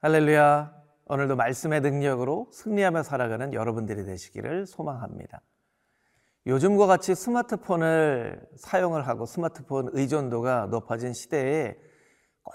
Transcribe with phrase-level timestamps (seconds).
[0.00, 0.72] 할렐루야.
[1.06, 5.42] 오늘도 말씀의 능력으로 승리하며 살아가는 여러분들이 되시기를 소망합니다.
[6.46, 11.76] 요즘과 같이 스마트폰을 사용을 하고 스마트폰 의존도가 높아진 시대에
[12.44, 12.54] 꼭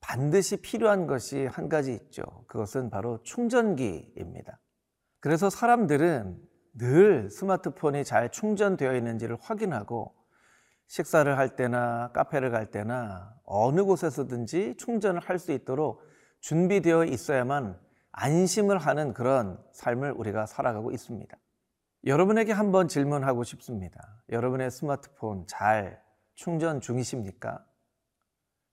[0.00, 2.22] 반드시 필요한 것이 한 가지 있죠.
[2.46, 4.60] 그것은 바로 충전기입니다.
[5.18, 6.40] 그래서 사람들은
[6.78, 10.14] 늘 스마트폰이 잘 충전되어 있는지를 확인하고
[10.86, 16.08] 식사를 할 때나 카페를 갈 때나 어느 곳에서든지 충전을 할 수 있도록
[16.40, 17.78] 준비되어 있어야만
[18.12, 21.36] 안심을 하는 그런 삶을 우리가 살아가고 있습니다.
[22.06, 24.22] 여러분에게 한번 질문하고 싶습니다.
[24.30, 26.02] 여러분의 스마트폰 잘
[26.34, 27.64] 충전 중이십니까?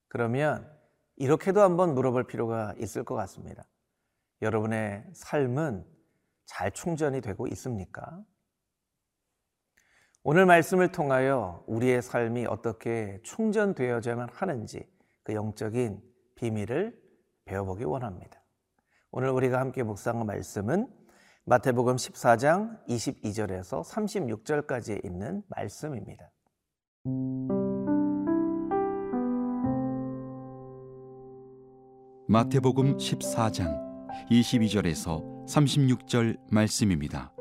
[0.07, 0.71] 그러면
[1.17, 3.67] 이렇게도 한번 물어볼 필요가 있을 것 같습니다.
[4.41, 5.85] 여러분의 삶은
[6.45, 8.23] 잘 충전이 되고 있습니까?
[10.23, 14.89] 오늘 말씀을 통하여 우리의 삶이 어떻게 충전되어야만 하는지
[15.23, 16.01] 그 영적인
[16.35, 17.06] 비밀을
[17.47, 18.43] 배워보기 원합니다.
[19.11, 20.87] 오늘 우리가 함께 묵상한 말씀은
[21.45, 26.29] 마태복음 14장 22절에서 36절까지 있는 말씀입니다.
[32.27, 33.87] 마태복음 14장
[34.29, 37.33] 22절에서 36절 말씀입니다.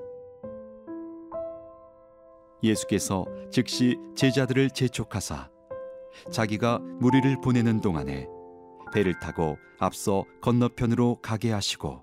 [2.63, 5.51] 예수께서 즉시 제자들을 재촉하사
[6.31, 8.36] 자기가 무리를 보내는 동안에
[8.93, 12.03] 배를 타고 앞서 건너편으로 가게 하시고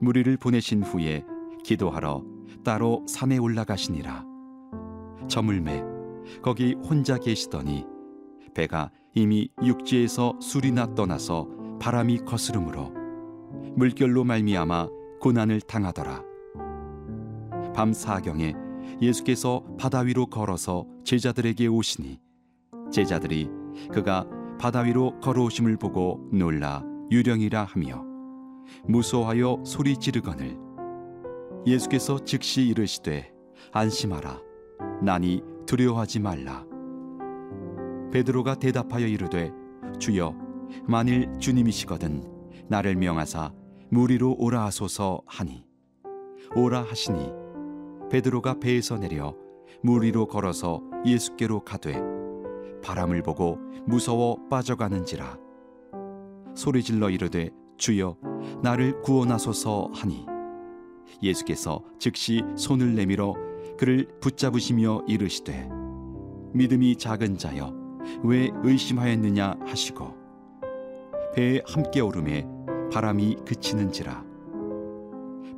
[0.00, 1.24] 무리를 보내신 후에
[1.64, 2.22] 기도하러
[2.64, 4.24] 따로 산에 올라가시니라.
[5.28, 5.82] 저물매
[6.42, 7.84] 거기 혼자 계시더니
[8.54, 11.48] 배가 이미 육지에서 술이나 떠나서
[11.80, 12.92] 바람이 거스르므로
[13.76, 14.88] 물결로 말미암아
[15.20, 16.22] 고난을 당하더라.
[17.74, 18.54] 밤 사경에
[19.00, 22.18] 예수께서 바다 위로 걸어서 제자들에게 오시니
[22.90, 23.50] 제자들이
[23.92, 24.26] 그가
[24.58, 28.04] 바다 위로 걸어오심을 보고 놀라 유령이라 하며
[28.86, 30.58] 무서워하여 소리 지르거늘.
[31.66, 33.32] 예수께서 즉시 이르시되
[33.72, 34.40] 안심하라.
[35.02, 36.64] 나니 두려워하지 말라.
[38.12, 39.52] 베드로가 대답하여 이르되
[39.98, 40.34] 주여
[40.86, 42.22] 만일 주님이시거든
[42.68, 43.52] 나를 명하사
[43.90, 45.64] 무리로 오라 하소서 하니.
[46.54, 47.32] 오라 하시니
[48.10, 49.34] 베드로가 배에서 내려
[49.82, 52.15] 무리로 걸어서 예수께로 가되
[52.86, 55.36] 바람을 보고 무서워 빠져가는지라.
[56.54, 58.16] 소리질러 이르되 주여
[58.62, 60.24] 나를 구원하소서 하니.
[61.20, 63.34] 예수께서 즉시 손을 내밀어
[63.76, 65.68] 그를 붙잡으시며 이르시되
[66.54, 67.74] 믿음이 작은 자여
[68.22, 70.14] 왜 의심하였느냐 하시고
[71.34, 72.46] 배에 함께 오름에
[72.92, 74.24] 바람이 그치는지라.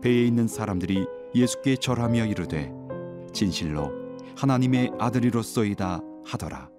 [0.00, 2.72] 배에 있는 사람들이 예수께 절하며 이르되
[3.34, 3.92] 진실로
[4.36, 6.77] 하나님의 아들이로소이다 하더라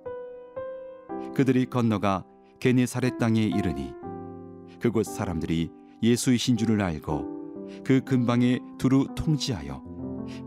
[1.40, 2.26] 그들이 건너가
[2.60, 3.94] 게네사렛 땅에 이르니
[4.82, 5.72] 그곳 사람들이
[6.04, 9.82] 예수이신 줄을 알고 그 근방에 두루 통지하여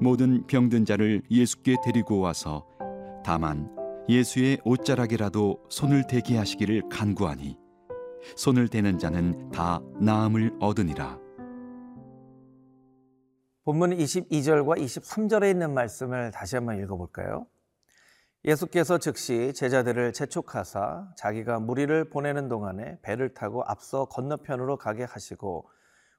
[0.03, 2.67] 모든 병든 자를 예수께 데리고 와서
[3.25, 3.75] 다만
[4.07, 7.57] 예수의 옷자락이라도 손을 대게 하시기를 간구하니
[8.37, 11.19] 손을 대는 자는 다 나음을 얻으니라.
[13.65, 17.47] 본문 22절과 23절에 있는 말씀을 다시 한번 읽어볼까요?
[18.45, 25.71] 예수께서 즉시 제자들을 재촉하사 자기가 무리를 보내는 동안에 배를 타고 앞서 건너편으로 가게 하시고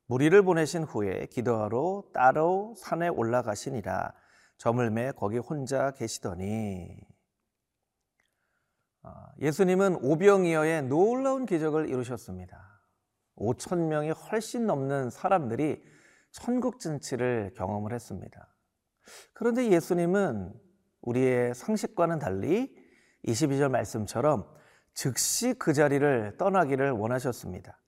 [0.06, 4.14] 무리를 보내신 후에 기도하러 따로 산에 올라가시니라
[4.58, 6.98] 저물매 거기 혼자 계시더니
[9.02, 12.58] 아, 예수님은 오병이어의 놀라운 기적을 이루셨습니다.
[13.36, 15.84] 5천 명이 훨씬 넘는 사람들이
[16.32, 18.48] 천국 진치를 경험을 했습니다.
[19.34, 20.54] 그런데 예수님은
[21.04, 22.76] 우리의 상식과는 달리
[23.26, 24.46] 22절 말씀처럼
[24.94, 27.80] 즉시 그 자리를 떠나기를 원하셨습니다.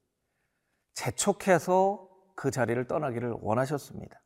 [0.93, 4.21] 재촉해서 그 자리를 떠나기를 원하셨습니다.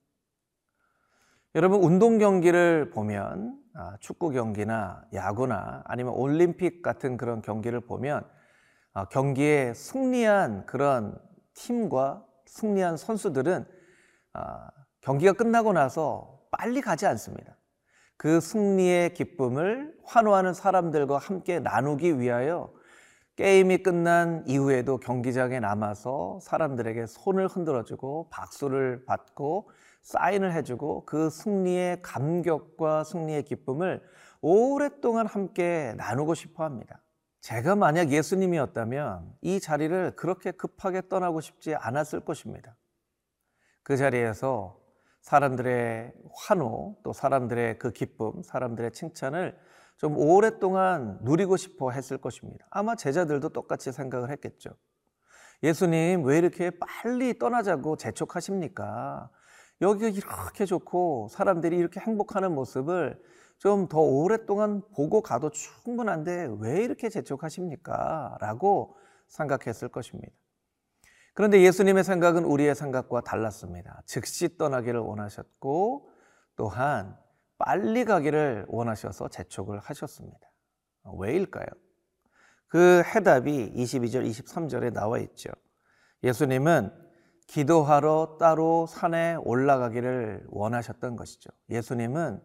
[1.55, 8.23] 여러분, 운동 경기를 보면, 아, 축구 경기나 야구나 아니면 올림픽 같은 그런 경기를 보면,
[8.93, 11.17] 아, 경기에 승리한 그런
[11.53, 13.65] 팀과 승리한 선수들은
[14.33, 14.69] 아,
[15.01, 17.58] 경기가 끝나고 나서 빨리 가지 않습니다.
[18.19, 22.69] 그 승리의 기쁨을 환호하는 사람들과 함께 나누기 위하여
[23.37, 29.69] 게임이 끝난 이후에도 경기장에 남아서 사람들에게 손을 흔들어주고 박수를 받고
[30.01, 34.03] 사인을 해주고 그 승리의 감격과 승리의 기쁨을
[34.41, 37.01] 오랫동안 함께 나누고 싶어 합니다.
[37.39, 42.75] 제가 만약 예수님이었다면 이 자리를 그렇게 급하게 떠나고 싶지 않았을 것입니다.
[43.81, 44.77] 그 자리에서
[45.21, 49.57] 사람들의 환호, 또 사람들의 그 기쁨, 사람들의 칭찬을
[49.97, 52.65] 좀 오랫동안 누리고 싶어 했을 것입니다.
[52.71, 54.71] 아마 제자들도 똑같이 생각을 했겠죠.
[55.61, 59.29] 예수님, 왜 이렇게 빨리 떠나자고 재촉하십니까?
[59.81, 63.21] 여기가 이렇게 좋고 사람들이 이렇게 행복하는 모습을
[63.59, 68.37] 좀 더 오랫동안 보고 가도 충분한데 왜 이렇게 재촉하십니까?
[68.39, 68.95] 라고
[69.27, 70.31] 생각했을 것입니다.
[71.39, 74.03] 그런데 예수님의 생각은 우리의 생각과 달랐습니다.
[74.05, 76.11] 즉시 떠나기를 원하셨고
[76.57, 77.17] 또한
[77.57, 80.51] 빨리 가기를 원하셔서 재촉을 하셨습니다.
[81.17, 81.65] 왜일까요?
[82.67, 85.49] 그 해답이 22절, 23절에 나와 있죠.
[86.23, 86.91] 예수님은
[87.47, 91.51] 기도하러 따로 산에 올라가기를 원하셨던 것이죠.
[91.69, 92.41] 예수님은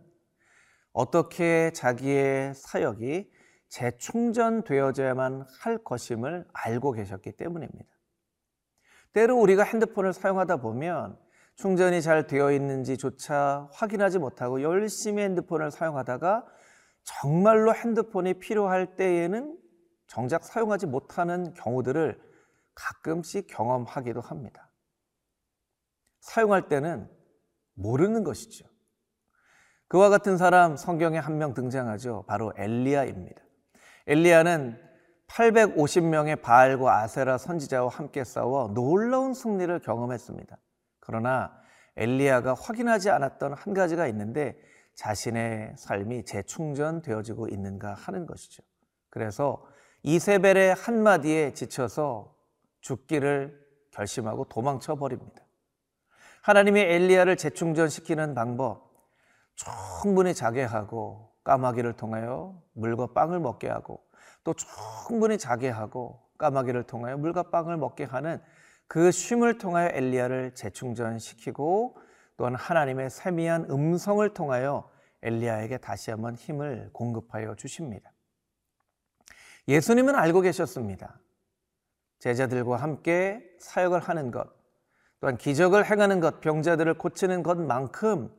[0.93, 3.29] 어떻게 자기의 사역이
[3.71, 7.94] 재충전되어져야만 할 것임을 알고 계셨기 때문입니다.
[9.15, 11.19] 때로 우리가 핸드폰을 사용하다 보면
[11.57, 16.45] 충전이 잘 되어 있는지조차 확인하지 못하고 열심히 핸드폰을 사용하다가
[17.05, 19.57] 정말로 핸드폰이 필요할 때에는
[20.09, 22.21] 정작 사용하지 못하는 경우들을
[22.75, 24.71] 가끔씩 경험하기도 합니다.
[26.21, 27.09] 사용할 때는
[27.75, 28.67] 모르는 것이죠.
[29.87, 32.25] 그와 같은 사람 성경에 한 명 등장하죠.
[32.27, 33.41] 바로 엘리야입니다.
[34.07, 34.81] 엘리야는
[35.29, 40.57] 850명의 바알과 아세라 선지자와 함께 싸워 놀라운 승리를 경험했습니다.
[41.01, 41.53] 그러나
[41.97, 44.57] 엘리야가 확인하지 않았던 한 가지가 있는데
[44.95, 48.63] 자신의 삶이 재충전되어지고 있는가 하는 것이죠.
[49.11, 49.65] 그래서
[50.03, 52.35] 이세벨의 한마디에 지쳐서
[52.81, 53.59] 죽기를
[53.91, 55.43] 결심하고 도망쳐 버립니다.
[56.43, 58.93] 하나님이 엘리야를 재충전시키는 방법
[59.55, 64.05] 충분히 자게 하고 까마귀를 통하여 물과 빵을 먹게 하고
[64.45, 68.41] 또 충분히 자게 하고 까마귀를 통하여 물과 빵을 먹게 하는
[68.87, 71.97] 그 쉼을 통하여 엘리야를 재충전시키고
[72.37, 74.91] 또한 하나님의 세미한 음성을 통하여
[75.23, 78.13] 엘리야에게 다시 한번 힘을 공급하여 주십니다.
[79.67, 81.19] 예수님은 알고 계셨습니다.
[82.19, 84.49] 제자들과 함께 사역을 하는 것,
[85.21, 88.31] 또한 기적을 행하는 것, 병자들을 고치는 것만큼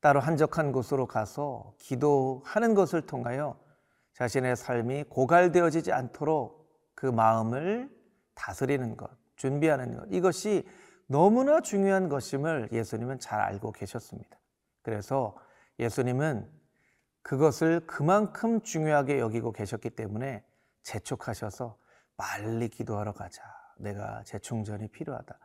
[0.00, 3.61] 따로 한적한 곳으로 가서 기도하는 것을 통하여
[4.22, 7.90] 자신의 삶이 고갈되어지지 않도록 그 마음을
[8.34, 10.64] 다스리는 것, 준비하는 것, 이것이
[11.08, 14.38] 너무나 중요한 것임을 예수님은 잘 알고 계셨습니다.
[14.82, 15.36] 그래서
[15.80, 16.48] 예수님은
[17.22, 20.44] 그것을 그만큼 중요하게 여기고 계셨기 때문에
[20.84, 21.76] 재촉하셔서
[22.16, 23.42] 빨리 기도하러 가자.
[23.78, 25.36] 내가 재충전이 필요하다.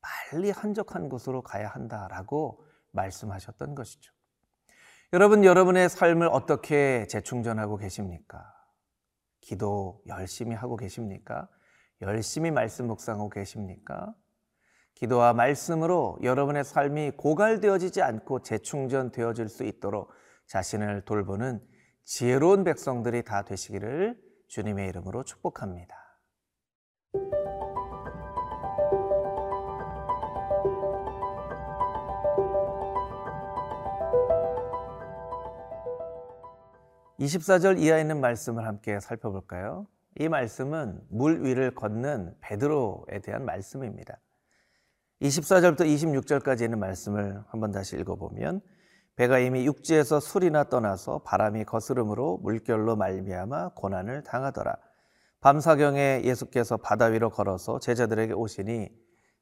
[0.00, 4.12] 빨리 한적한 곳으로 가야 한다라고 말씀하셨던 것이죠.
[5.14, 8.52] 여러분, 여러분의 삶을 어떻게 재충전하고 계십니까?
[9.40, 11.48] 기도 열심히 하고 계십니까?
[12.00, 14.12] 열심히 말씀 묵상하고 계십니까?
[14.96, 20.10] 기도와 말씀으로 여러분의 삶이 고갈되어지지 않고 재충전되어질 수 있도록
[20.48, 21.64] 자신을 돌보는
[22.02, 26.03] 지혜로운 백성들이 다 되시기를 주님의 이름으로 축복합니다.
[37.24, 39.86] (24절) 이하에 있는 말씀을 함께 살펴볼까요?
[40.18, 44.18] 이 말씀은 물 위를 걷는 베드로에 대한 말씀입니다.
[45.22, 48.60] 24절부터 26절까지 있는 말씀을 한번 다시 읽어보면
[49.16, 54.76] 배가 이미 육지에서 술이나 떠나서 바람이 거스름으로 물결로 말미암아 고난을 당하더라.
[55.40, 58.88] 밤사경에 예수께서 바다 위로 걸어서 제자들에게 오시니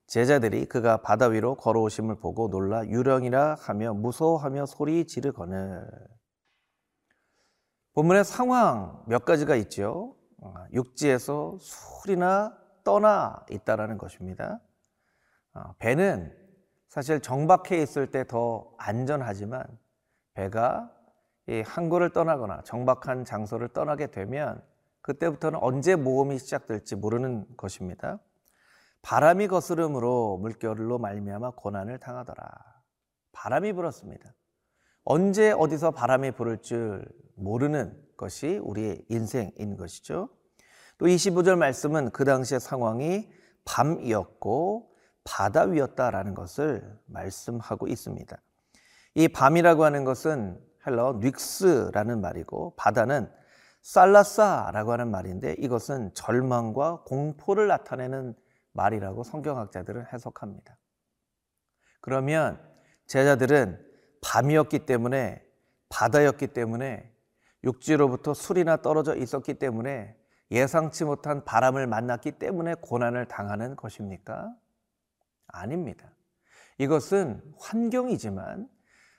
[0.07, 5.87] 제자들이 그가 바다 위로 걸어오심을 보고 놀라 유령이라 하며 무서워하며 소리 지르거늘.
[7.95, 10.17] 본문의 상황 몇 가지가 있죠.
[10.39, 14.61] 어, 육지에서 술이나 떠나 있다라는 것입니다.
[15.55, 16.35] 어, 배는
[16.89, 19.65] 사실 정박해 있을 때 더 안전하지만
[20.35, 20.91] 배가
[21.49, 24.63] 이 항구를 떠나거나 정박한 장소를 떠나게 되면
[25.03, 28.21] 그때부터는 언제 모험이 시작될지 모르는 것입니다.
[29.03, 32.49] 바람이 거스름으로 물결로 말미암아 고난을 당하더라.
[33.33, 34.33] 바람이 불었습니다.
[35.05, 37.05] 언제 어디서 바람이 불을 줄
[37.35, 40.29] 모르는 것이 우리의 인생인 것이죠.
[40.99, 43.29] 또 25절 말씀은 그 당시의 상황이
[43.65, 44.93] 밤이었고
[45.25, 48.41] 바다 위였다라는 것을 말씀하고 있습니다.
[49.15, 53.31] 이 밤이라고 하는 것은 헬러 닉스라는 말이고 바다는
[53.83, 58.35] 살라사라고 하는 말인데 이것은 절망과 공포를 나타내는
[58.73, 60.79] 말이라고 성경학자들은 해석합니다.
[62.01, 62.61] 그러면
[63.07, 63.92] 제자들은
[64.23, 65.45] 밤이었기 때문에
[65.89, 67.13] 바다였기 때문에
[67.65, 70.17] 육지로부터 술이나 떨어져 있었기 때문에
[70.51, 74.55] 예상치 못한 바람을 만났기 때문에 고난을 당하는 것입니까?
[75.47, 76.11] 아닙니다.
[76.79, 78.69] 이것은 환경이지만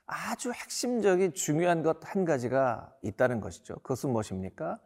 [0.06, 3.76] 아주 핵심적인 중요한 것 한 가지가 있다는 것이죠.
[3.76, 4.80] 그것은 무엇입니까?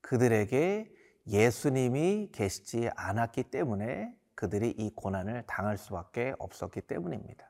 [0.00, 0.90] 그들에게
[1.26, 7.49] 예수님이 계시지 않았기 때문에 그들이 이 고난을 당할 수밖에 없었기 때문입니다.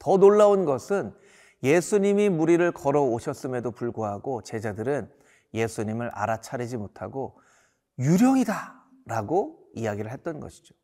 [0.00, 1.14] 더 놀라운 것은
[1.62, 5.08] 예수님이 무리를 걸어 오셨음에도 불구하고 제자들은
[5.54, 7.38] 예수님을 알아차리지 못하고
[7.98, 10.74] 유령이다 라고 이야기를 했던 것이죠.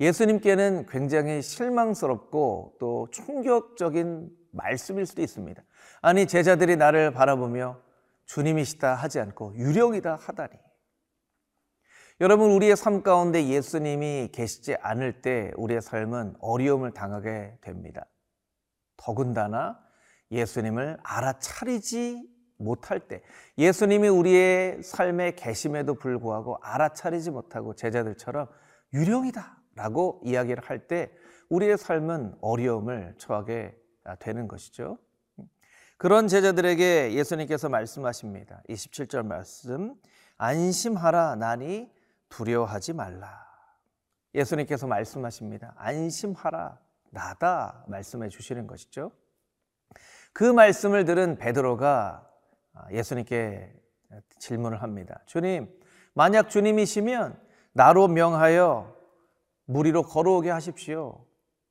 [0.00, 5.62] 예수님께는 굉장히 실망스럽고 또 충격적인 말씀일 수도 있습니다.
[6.02, 7.80] 아니, 제자들이 나를 바라보며
[8.26, 10.58] 주님이시다 하지 않고 유령이다 하다니.
[12.20, 18.06] 여러분, 우리의 삶 가운데 예수님이 계시지 않을 때 우리의 삶은 어려움을 당하게 됩니다.
[18.96, 19.78] 더군다나
[20.30, 23.22] 예수님을 알아차리지 못할 때,
[23.58, 28.48] 예수님이 우리의 삶에 계심에도 불구하고 알아차리지 못하고 제자들처럼
[28.94, 31.10] 유령이다 라고 이야기를 할 때
[31.48, 33.76] 우리의 삶은 어려움을 처하게
[34.18, 34.98] 되는 것이죠.
[35.98, 38.62] 그런 제자들에게 예수님께서 말씀하십니다.
[38.68, 39.94] 27절 말씀,
[40.38, 41.90] 안심하라, 나니
[42.28, 43.46] 두려워하지 말라.
[44.34, 45.74] 예수님께서 말씀하십니다.
[45.76, 46.78] 안심하라,
[47.10, 49.12] 나다 말씀해 주시는 것이죠.
[50.32, 52.28] 그 말씀을 들은 베드로가
[52.92, 53.72] 예수님께
[54.38, 55.20] 질문을 합니다.
[55.26, 55.68] 주님,
[56.14, 57.40] 만약 주님이시면
[57.72, 58.96] 나로 명하여
[59.66, 61.24] 무리로 걸어오게 하십시오.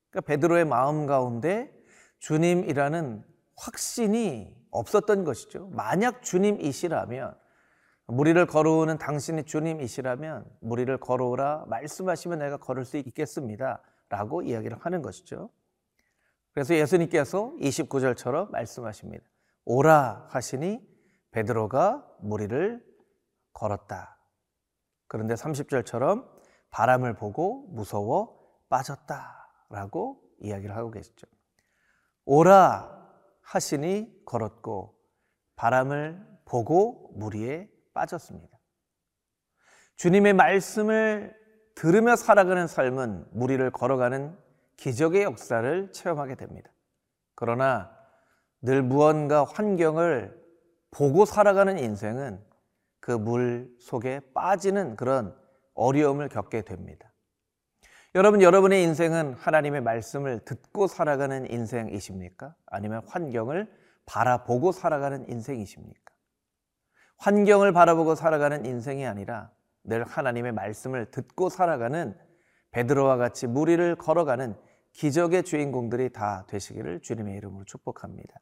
[0.09, 1.71] 그러니까 베드로의 마음 가운데
[2.19, 3.23] 주님이라는
[3.55, 5.69] 확신이 없었던 것이죠.
[5.71, 7.35] 만약 주님이시라면
[8.07, 13.81] 무리를 걸어오는 당신이 주님이시라면 무리를 걸어오라 말씀하시면 내가 걸을 수 있겠습니다.
[14.09, 15.49] 라고 이야기를 하는 것이죠.
[16.53, 19.25] 그래서 예수님께서 29절처럼 말씀하십니다.
[19.65, 20.79] 오라 하시니
[21.31, 22.85] 베드로가 무리를
[23.51, 24.17] 걸었다.
[25.07, 26.29] 그런데 30절처럼
[26.69, 31.27] 바람을 보고 무서워 빠졌다 라고 이야기를 하고 계시죠.
[32.25, 32.95] 오라
[33.41, 34.97] 하시니 걸었고
[35.55, 38.57] 바람을 보고 무리에 빠졌습니다.
[39.95, 41.44] 주님의 말씀을
[41.75, 44.35] 들으며 살아가는 삶은 무리를 걸어가는
[44.77, 46.69] 기적의 역사를 체험하게 됩니다.
[47.35, 47.91] 그러나
[48.61, 50.41] 늘 무언가 환경을
[50.91, 52.41] 보고 살아가는 인생은
[52.99, 55.37] 그 물 속에 빠지는 그런
[55.75, 57.11] 어려움을 겪게 됩니다.
[58.15, 62.55] 여러분, 여러분의 인생은 하나님의 말씀을 듣고 살아가는 인생이십니까?
[62.65, 63.69] 아니면 환경을
[64.05, 66.13] 바라보고 살아가는 인생이십니까?
[67.17, 69.51] 환경을 바라보고 살아가는 인생이 아니라
[69.85, 72.17] 늘 하나님의 말씀을 듣고 살아가는
[72.71, 74.55] 베드로와 같이 무리를 걸어가는
[74.93, 78.33] 기적의 주인공들이 다 되시기를 주님의 이름으로 축복합니다.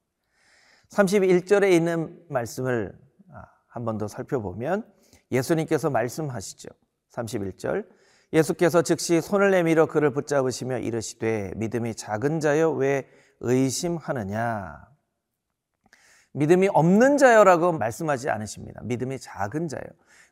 [0.89, 2.97] 31절에 있는 말씀을
[3.33, 4.85] 아, 한번 더 살펴보면
[5.31, 6.69] 예수님께서 말씀하시죠.
[7.11, 7.87] 31절
[8.33, 13.07] 예수께서 즉시 손을 내밀어 그를 붙잡으시며 이르시되 믿음이 작은 자여 왜
[13.39, 14.93] 의심하느냐
[16.33, 18.81] 믿음이 없는 자여라고 말씀하지 않으십니다.
[18.83, 19.83] 믿음이 작은 자요.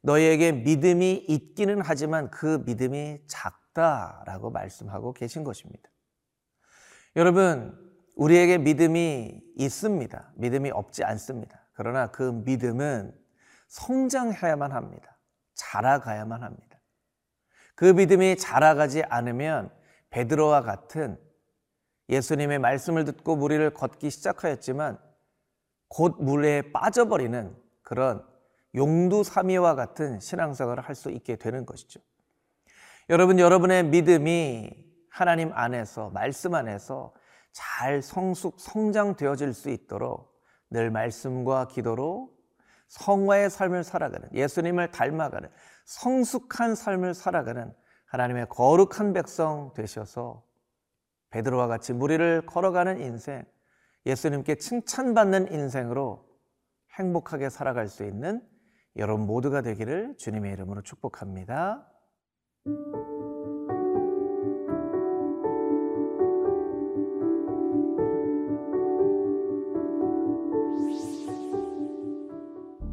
[0.01, 5.89] 너희에게 믿음이 있기는 하지만 그 믿음이 작다라고 말씀하고 계신 것입니다.
[7.15, 7.77] 여러분,
[8.15, 10.33] 우리에게 믿음이 있습니다.
[10.35, 11.67] 믿음이 없지 않습니다.
[11.73, 13.13] 그러나 그 믿음은
[13.67, 15.17] 성장해야만 합니다.
[15.55, 16.79] 자라가야만 합니다.
[17.75, 19.71] 그 믿음이 자라가지 않으면
[20.09, 21.17] 베드로와 같은
[22.09, 24.99] 예수님의 말씀을 듣고 무리를 걷기 시작하였지만
[25.87, 28.25] 곧 물에 빠져버리는 그런
[28.75, 31.99] 용두사미와 같은 신앙생활을 할 수 있게 되는 것이죠.
[33.09, 34.69] 여러분, 여러분의 믿음이
[35.09, 37.13] 하나님 안에서, 말씀 안에서
[37.51, 42.33] 잘 성숙, 성장되어질 수 있도록 늘 말씀과 기도로
[42.87, 45.49] 성화의 삶을 살아가는, 예수님을 닮아가는,
[45.85, 47.73] 성숙한 삶을 살아가는
[48.05, 50.43] 하나님의 거룩한 백성 되셔서
[51.31, 53.43] 베드로와 같이 무리를 걸어가는 인생,
[54.05, 56.25] 예수님께 칭찬받는 인생으로
[56.97, 58.41] 행복하게 살아갈 수 있는
[58.97, 61.87] 여러분 모두가 되기를 주님의 이름으로 축복합니다.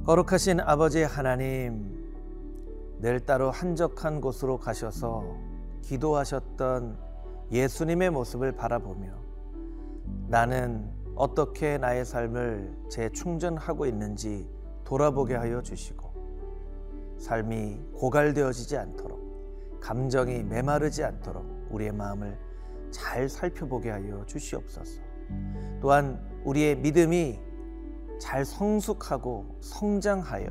[0.07, 1.99] 거룩하신 아버지 하나님,
[3.01, 5.37] 늘 따로 한적한 곳으로 가셔서
[5.83, 6.99] 기도하셨던
[7.51, 9.13] 예수님의 모습을 바라보며
[10.29, 14.49] 나는 어떻게 나의 삶을 재충전하고 있는지
[14.89, 16.09] 돌아보게 하여 주시고
[17.19, 22.39] 삶이 고갈되어지지 않도록 감정이 메마르지 않도록 우리의 마음을
[22.91, 25.03] 잘 살펴보게 하여 주시옵소서.
[25.83, 27.39] 또한 우리의 믿음이
[28.19, 30.47] 잘 성숙하고 성장하여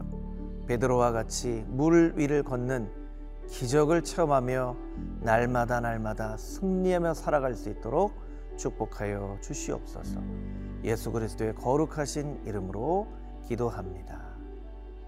[0.68, 2.92] 베드로와 같이 물 위를 걷는
[3.48, 4.78] 기적을 체험하며
[5.22, 8.14] 날마다 날마다 승리하며 살아갈 수 있도록
[8.56, 10.22] 축복하여 주시옵소서.
[10.84, 13.08] 예수 그리스도의 거룩하신 이름으로
[13.48, 14.27] 기도합니다.